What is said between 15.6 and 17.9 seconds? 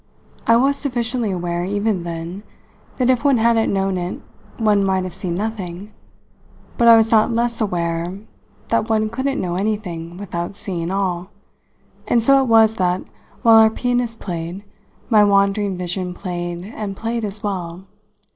vision played and played as well.